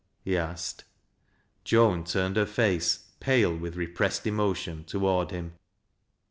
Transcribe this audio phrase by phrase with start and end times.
[0.25, 0.83] "he asked.
[1.63, 5.53] Joan turned her face, pale with repressed emotion, toward him.